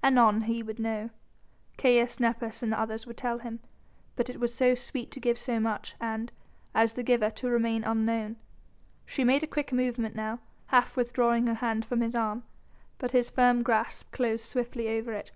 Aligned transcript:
Anon 0.00 0.42
he 0.42 0.62
would 0.62 0.78
know. 0.78 1.10
Caius 1.76 2.20
Nepos 2.20 2.62
and 2.62 2.70
the 2.70 2.78
others 2.78 3.04
would 3.04 3.16
tell 3.16 3.38
him, 3.40 3.58
but 4.14 4.30
it 4.30 4.38
was 4.38 4.54
so 4.54 4.76
sweet 4.76 5.10
to 5.10 5.18
give 5.18 5.36
so 5.36 5.58
much 5.58 5.96
and 6.00 6.30
as 6.72 6.92
the 6.94 7.02
giver 7.02 7.30
to 7.32 7.50
remain 7.50 7.82
unknown. 7.82 8.36
She 9.06 9.24
made 9.24 9.42
a 9.42 9.46
quick 9.48 9.72
movement 9.72 10.14
now, 10.14 10.38
half 10.66 10.96
withdrawing 10.96 11.48
her 11.48 11.54
hand 11.54 11.84
from 11.84 12.00
his 12.00 12.14
arm, 12.14 12.44
but 12.98 13.10
his 13.10 13.28
firm 13.28 13.64
grasp 13.64 14.12
closed 14.12 14.44
swiftly 14.44 14.88
over 14.88 15.12
it. 15.14 15.32